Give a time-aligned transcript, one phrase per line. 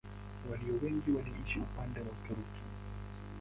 [0.51, 2.61] Walio wengi waliishi upande wa Uturuki.